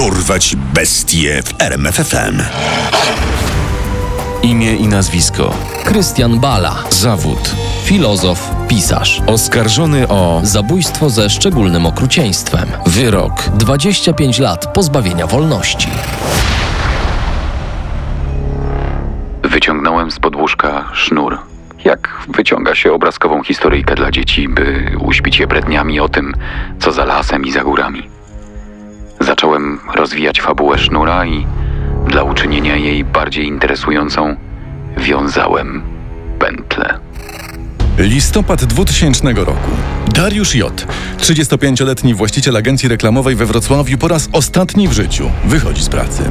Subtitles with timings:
[0.00, 2.42] Dorwać bestie w RMFFM.
[4.42, 5.54] Imię i nazwisko.
[5.84, 6.76] Krystian Bala.
[6.90, 7.54] Zawód.
[7.84, 9.22] Filozof, pisarz.
[9.26, 12.68] Oskarżony o Zabójstwo ze szczególnym okrucieństwem.
[12.86, 13.32] wyrok.
[13.54, 15.88] 25 lat pozbawienia wolności.
[19.42, 21.38] Wyciągnąłem z podłóżka sznur.
[21.84, 26.34] Jak wyciąga się obrazkową historyjkę dla dzieci, by uśpić je bredniami o tym,
[26.78, 28.19] co za lasem i za górami.
[29.20, 31.46] Zacząłem rozwijać fabułę sznura i
[32.08, 34.36] dla uczynienia jej bardziej interesującą
[34.96, 35.82] wiązałem
[36.38, 36.98] pętlę.
[37.98, 39.70] Listopad 2000 roku.
[40.14, 40.86] Dariusz J.,
[41.18, 46.22] 35-letni właściciel agencji reklamowej we Wrocławiu, po raz ostatni w życiu wychodzi z pracy.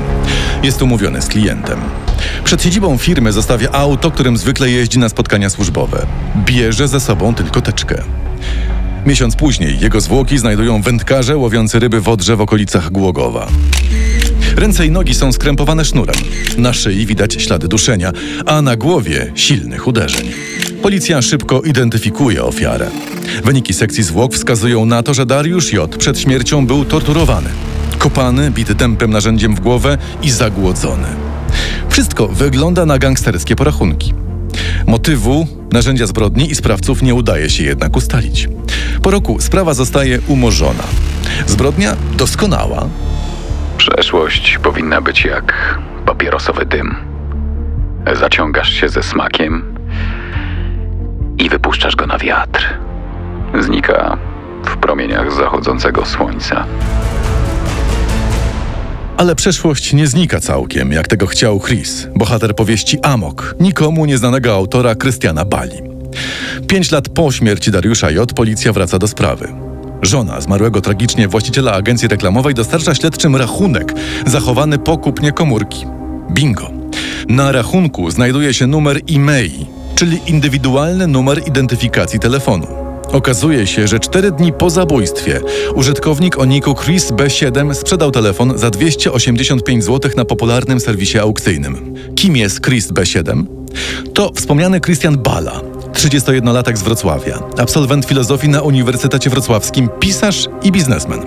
[0.63, 1.79] Jest umówiony z klientem.
[2.43, 6.05] Przed siedzibą firmy zostawia auto, którym zwykle jeździ na spotkania służbowe.
[6.45, 8.03] Bierze ze sobą tylko teczkę.
[9.05, 13.47] Miesiąc później jego zwłoki znajdują wędkarze łowiący ryby w Odrze w okolicach Głogowa.
[14.55, 16.15] Ręce i nogi są skrępowane sznurem.
[16.57, 18.11] Na szyi widać ślady duszenia,
[18.45, 20.31] a na głowie silnych uderzeń.
[20.81, 22.89] Policja szybko identyfikuje ofiarę.
[23.43, 25.97] Wyniki sekcji zwłok wskazują na to, że Dariusz J.
[25.97, 27.49] przed śmiercią był torturowany.
[27.97, 31.07] Kopany, bity dępem narzędziem w głowę i zagłodzony.
[31.89, 34.13] Wszystko wygląda na gangsterskie porachunki.
[34.87, 38.49] Motywu, narzędzia zbrodni i sprawców nie udaje się jednak ustalić.
[39.01, 40.83] Po roku sprawa zostaje umorzona.
[41.47, 42.87] Zbrodnia doskonała,
[43.77, 46.95] Przeszłość powinna być jak papierosowy dym.
[48.19, 49.75] Zaciągasz się ze smakiem
[51.37, 52.65] i wypuszczasz go na wiatr.
[53.59, 54.17] Znika
[54.65, 56.65] w promieniach zachodzącego słońca.
[59.17, 64.95] Ale przeszłość nie znika całkiem, jak tego chciał Chris, bohater powieści Amok, nikomu nieznanego autora
[64.95, 65.81] Krystiana Bali.
[66.69, 68.33] Pięć lat po śmierci Dariusza J.
[68.33, 69.47] policja wraca do sprawy.
[70.01, 73.93] Żona zmarłego tragicznie właściciela agencji reklamowej dostarcza śledczym rachunek
[74.25, 75.85] zachowany po kupnie komórki.
[76.31, 76.71] Bingo.
[77.29, 79.51] Na rachunku znajduje się numer e-mail,
[79.95, 82.67] czyli indywidualny numer identyfikacji telefonu.
[83.11, 85.41] Okazuje się, że cztery dni po zabójstwie
[85.75, 91.93] użytkownik o niku Chris B7 sprzedał telefon za 285 zł na popularnym serwisie aukcyjnym.
[92.15, 93.43] Kim jest Chris B7?
[94.13, 95.61] To wspomniany Christian Bala,
[95.93, 101.21] 31-latek z Wrocławia, absolwent filozofii na Uniwersytecie Wrocławskim, pisarz i biznesmen.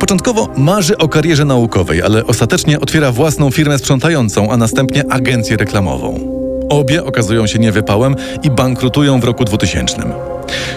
[0.00, 6.38] Początkowo marzy o karierze naukowej, ale ostatecznie otwiera własną firmę sprzątającą, a następnie agencję reklamową.
[6.68, 10.02] Obie okazują się niewypałem i bankrutują w roku 2000.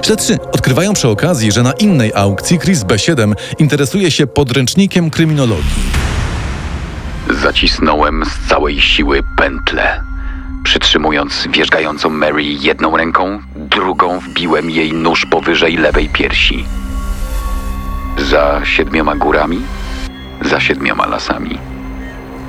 [0.02, 6.02] Śledczy odkrywają przy okazji, że na innej aukcji Chris B7 interesuje się podręcznikiem kryminologii.
[7.44, 10.11] Zacisnąłem z całej siły pętlę.
[10.64, 16.66] Przytrzymując wierzgającą Mary jedną ręką, drugą wbiłem jej nóż powyżej lewej piersi.
[18.30, 19.62] Za siedmioma górami,
[20.42, 21.58] za siedmioma lasami.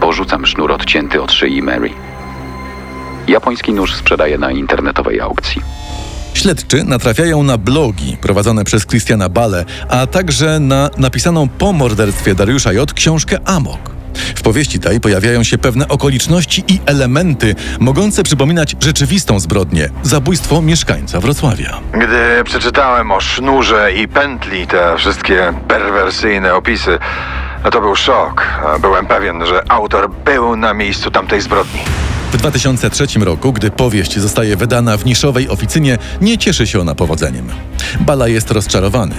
[0.00, 1.90] Porzucam sznur odcięty od szyi Mary.
[3.28, 5.62] Japoński nóż sprzedaję na internetowej aukcji.
[6.34, 12.72] Śledczy natrafiają na blogi prowadzone przez Christiana Bale, a także na napisaną po morderstwie Dariusza
[12.72, 12.92] J.
[12.92, 14.01] książkę Amok.
[14.14, 21.20] W powieści tej pojawiają się pewne okoliczności i elementy mogące przypominać rzeczywistą zbrodnię zabójstwo mieszkańca
[21.20, 21.80] Wrocławia.
[21.92, 26.98] Gdy przeczytałem o sznurze i pętli te wszystkie perwersyjne opisy,
[27.64, 28.46] no to był szok.
[28.80, 31.80] Byłem pewien, że autor był na miejscu tamtej zbrodni.
[32.32, 37.48] W 2003 roku, gdy powieść zostaje wydana w niszowej oficynie, nie cieszy się ona powodzeniem.
[38.00, 39.14] Bala jest rozczarowany.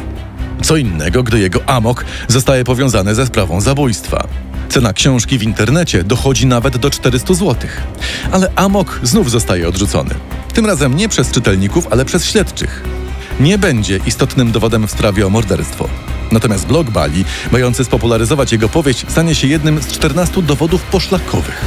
[0.64, 4.28] Co innego, gdy jego amok zostaje powiązany ze sprawą zabójstwa.
[4.74, 7.70] Cena książki w internecie dochodzi nawet do 400 zł.
[8.32, 10.10] Ale amok znów zostaje odrzucony.
[10.54, 12.84] Tym razem nie przez czytelników, ale przez śledczych.
[13.40, 15.90] Nie będzie istotnym dowodem w sprawie o morderstwo.
[16.32, 21.66] Natomiast blog Bali, mający spopularyzować jego powieść, stanie się jednym z 14 dowodów poszlakowych.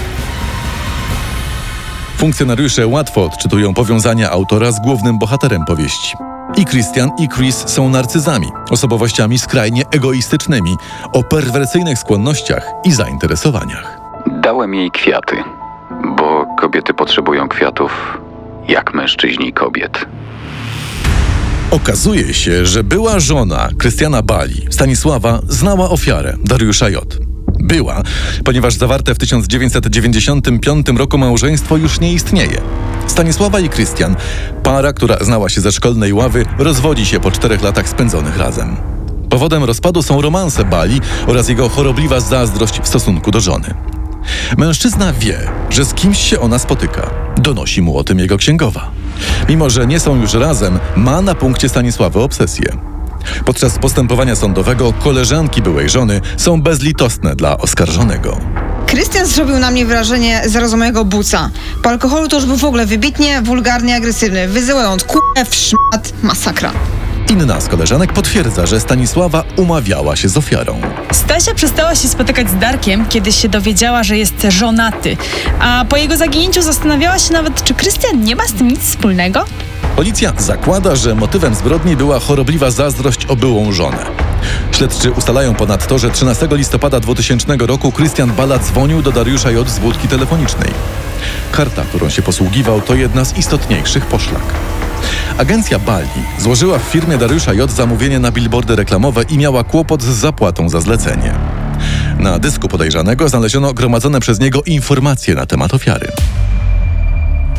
[2.17, 6.36] Funkcjonariusze łatwo odczytują powiązania autora z głównym bohaterem powieści.
[6.57, 10.77] I Christian, i Chris są narcyzami, osobowościami skrajnie egoistycznymi,
[11.13, 14.01] o perwersyjnych skłonnościach i zainteresowaniach.
[14.27, 15.37] Dałem jej kwiaty,
[16.17, 18.19] bo kobiety potrzebują kwiatów
[18.69, 20.07] jak mężczyźni kobiet.
[21.71, 27.26] Okazuje się, że była żona Krystiana Bali, Stanisława, znała ofiarę Dariusza J.
[27.61, 28.03] Była,
[28.45, 32.61] ponieważ zawarte w 1995 roku małżeństwo już nie istnieje.
[33.07, 34.17] Stanisława i Krystian,
[34.63, 38.77] para, która znała się ze szkolnej ławy, rozwodzi się po czterech latach spędzonych razem.
[39.31, 43.75] Powodem rozpadu są romanse Bali oraz jego chorobliwa zazdrość w stosunku do żony.
[44.59, 45.39] Mężczyzna wie,
[45.71, 47.11] że z kimś się ona spotyka.
[47.37, 48.91] Donosi mu o tym jego księgowa.
[49.49, 52.96] Mimo, że nie są już razem, ma na punkcie Stanisławy obsesję.
[53.45, 58.41] Podczas postępowania sądowego koleżanki byłej żony są bezlitosne dla oskarżonego.
[58.87, 61.51] Krystian zrobił na mnie wrażenie zrozumałego buca.
[61.83, 66.73] Po alkoholu to już był w ogóle wybitnie, wulgarnie agresywny, wyzyłając k***e w szmat, masakra.
[67.31, 70.81] Inna z koleżanek potwierdza, że Stanisława umawiała się z ofiarą.
[71.13, 75.17] Stasia przestała się spotykać z Darkiem, kiedy się dowiedziała, że jest żonaty.
[75.61, 79.45] A po jego zaginięciu zastanawiała się nawet, czy Krystian nie ma z tym nic wspólnego?
[79.97, 84.07] Policja zakłada, że motywem zbrodni była chorobliwa zazdrość o byłą żonę.
[84.73, 89.69] Śledczy ustalają ponadto, że 13 listopada 2000 roku Krystian Bala dzwonił do Dariusza J.
[89.69, 90.71] z budki telefonicznej.
[91.53, 94.43] Karta, którą się posługiwał, to jedna z istotniejszych poszlak.
[95.39, 96.09] Agencja Bali
[96.39, 97.71] złożyła w firmie Dariusza J.
[97.71, 101.35] zamówienie na billboardy reklamowe i miała kłopot z zapłatą za zlecenie.
[102.19, 106.09] Na dysku podejrzanego znaleziono gromadzone przez niego informacje na temat ofiary.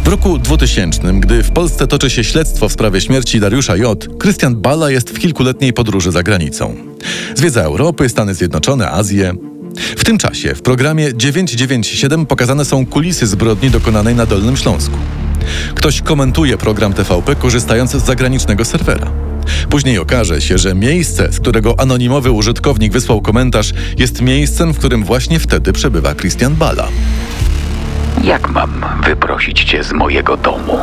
[0.03, 4.55] W roku 2000, gdy w Polsce toczy się śledztwo w sprawie śmierci Dariusza J., Krystian
[4.55, 6.75] Bala jest w kilkuletniej podróży za granicą.
[7.35, 9.33] Zwiedza Europy, Stany Zjednoczone, Azję.
[9.97, 14.97] W tym czasie w programie 997 pokazane są kulisy zbrodni dokonanej na Dolnym Śląsku.
[15.75, 19.07] Ktoś komentuje program TVP korzystając z zagranicznego serwera.
[19.69, 25.03] Później okaże się, że miejsce, z którego anonimowy użytkownik wysłał komentarz, jest miejscem, w którym
[25.03, 26.87] właśnie wtedy przebywa Christian Bala.
[28.23, 30.79] Jak mam wyprosić cię z mojego domu?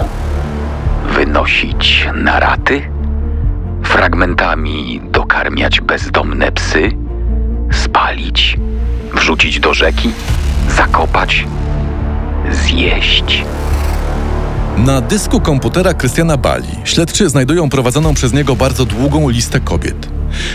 [1.15, 2.83] Wynosić na raty?
[3.85, 6.91] Fragmentami dokarmiać bezdomne psy?
[7.73, 8.57] Spalić?
[9.15, 10.11] Wrzucić do rzeki?
[10.77, 11.47] Zakopać?
[12.51, 13.45] Zjeść?
[14.79, 20.09] Na dysku komputera Krystiana Bali śledczy znajdują prowadzoną przez niego bardzo długą listę kobiet.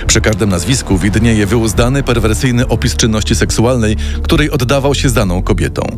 [0.08, 5.98] Przy każdym nazwisku widnieje wyuzdany, perwersyjny opis czynności seksualnej, której oddawał się z daną kobietą.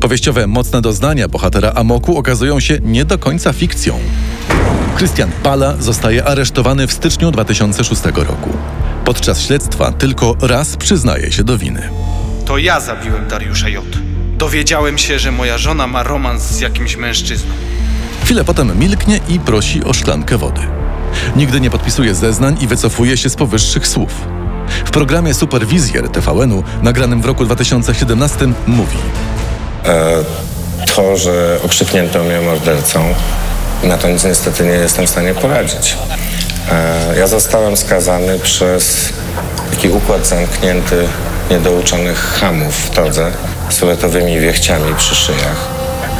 [0.00, 3.98] Powieściowe mocne doznania bohatera Amoku okazują się nie do końca fikcją.
[4.96, 8.50] Krystian Bala zostaje aresztowany w styczniu 2006 roku.
[9.04, 11.88] Podczas śledztwa tylko raz przyznaje się do winy.
[12.46, 13.84] To ja zabiłem Dariusza J.
[14.40, 17.50] Dowiedziałem się, że moja żona ma romans z jakimś mężczyzną.
[18.24, 20.60] Chwilę potem milknie i prosi o szklankę wody.
[21.36, 24.10] Nigdy nie podpisuje zeznań i wycofuje się z powyższych słów.
[24.84, 28.96] W programie Superwizjer TVN-u, nagranym w roku 2017, mówi:
[30.96, 33.14] To, że okrzyknięto mnie mordercą,
[33.82, 35.96] na to nic niestety nie jestem w stanie poradzić.
[36.70, 39.12] E, Ja zostałem skazany przez
[39.70, 41.06] taki układ zamknięty
[41.50, 43.32] niedouczonych hamów w todze
[43.70, 45.68] z fioletowymi wiechciami przy szyjach,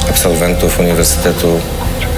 [0.08, 1.60] absolwentów Uniwersytetu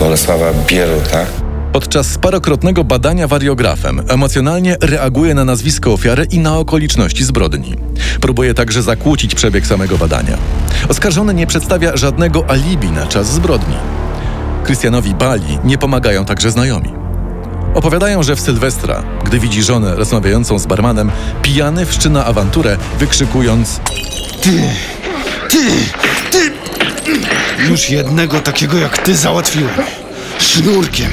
[0.00, 1.26] Bolesława Bieruta.
[1.72, 7.74] Podczas parokrotnego badania wariografem emocjonalnie reaguje na nazwisko ofiary i na okoliczności zbrodni.
[8.20, 10.38] Próbuje także zakłócić przebieg samego badania.
[10.88, 13.76] Oskarżony nie przedstawia żadnego alibi na czas zbrodni.
[14.64, 16.92] Krystianowi Bali nie pomagają także znajomi.
[17.74, 21.10] Opowiadają, że w Sylwestra, gdy widzi żonę rozmawiającą z barmanem,
[21.42, 23.80] pijany wszczyna awanturę, wykrzykując
[27.70, 29.70] Już jednego takiego jak ty załatwiłem.
[30.38, 31.10] Sznurkiem.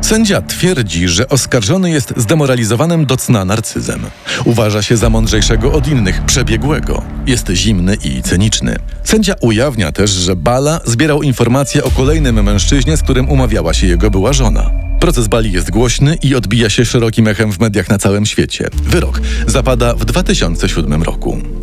[0.00, 4.00] Sędzia twierdzi, że oskarżony jest zdemoralizowanym do cna narcyzem.
[4.44, 7.02] Uważa się za mądrzejszego od innych, przebiegłego.
[7.26, 8.76] Jest zimny i cyniczny.
[9.04, 14.10] Sędzia ujawnia też, że Bala zbierał informacje o kolejnym mężczyźnie, z którym umawiała się jego
[14.10, 14.70] była żona.
[15.00, 18.68] Proces Bali jest głośny i odbija się szerokim echem w mediach na całym świecie.
[18.82, 21.55] Wyrok zapada w 2007 roku.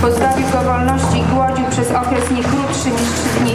[0.00, 3.54] Pozbawił go wolności i głodził przez okres nie krótszy niż trzy dni,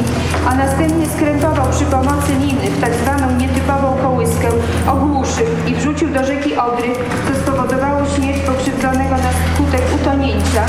[0.49, 4.47] a następnie skrępował przy pomocy liny w tak zwaną nietypową kołyskę,
[4.93, 6.91] ogłuszył i wrzucił do rzeki Odry,
[7.25, 10.63] co spowodowało śmierć pokrzywdzonego na skutek utonięcia.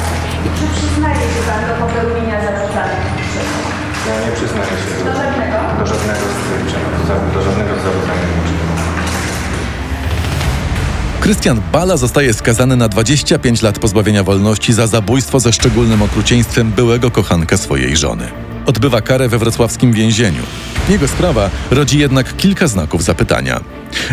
[0.46, 3.04] I czy przyznaje się pan do popełnienia zarzucanych?
[4.08, 5.56] Ja nie przyznaję się Do żadnego?
[5.78, 6.92] do żadnego tych czynów,
[11.26, 17.10] Krystian Bala zostaje skazany na 25 lat pozbawienia wolności za zabójstwo ze szczególnym okrucieństwem byłego
[17.10, 18.28] kochanka swojej żony.
[18.66, 20.42] Odbywa karę we wrocławskim więzieniu.
[20.88, 23.60] Jego sprawa rodzi jednak kilka znaków zapytania.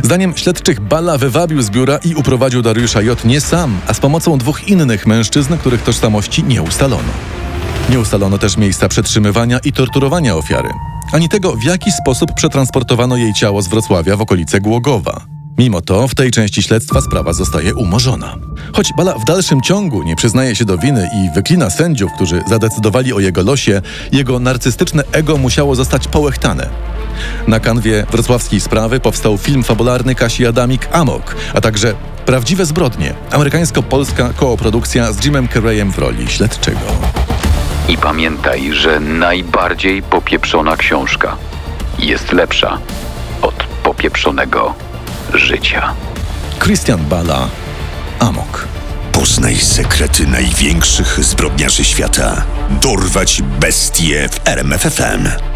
[0.03, 3.25] Zdaniem śledczych Bala wywabił z biura i uprowadził Dariusza J.
[3.25, 7.13] nie sam, a z pomocą dwóch innych mężczyzn, których tożsamości nie ustalono.
[7.89, 10.69] Nie ustalono też miejsca przetrzymywania i torturowania ofiary,
[11.11, 15.42] ani tego, w jaki sposób przetransportowano jej ciało z Wrocławia w okolice Głogowa.
[15.57, 18.35] Mimo to w tej części śledztwa sprawa zostaje umorzona.
[18.73, 23.13] Choć Bala w dalszym ciągu nie przyznaje się do winy i wyklina sędziów, którzy zadecydowali
[23.13, 23.81] o jego losie,
[24.11, 26.69] jego narcystyczne ego musiało zostać połechtane.
[27.47, 31.93] Na kanwie wrocławskiej sprawy powstał film fabularny Kasi Adamik Amok, a także
[32.25, 33.13] Prawdziwe zbrodnie.
[33.31, 36.79] Amerykańsko-polska kooprodukcja z Jimem Carreyem w roli śledczego.
[37.89, 41.37] I pamiętaj, że najbardziej popieprzona książka
[41.99, 42.77] jest lepsza
[43.41, 44.73] od popieprzonego
[45.33, 45.93] życia.
[46.59, 47.49] Christian Bala,
[48.19, 48.67] Amok.
[49.11, 52.43] Poznaj sekrety największych zbrodniarzy świata.
[52.81, 55.52] Dorwać bestie w RMFFM.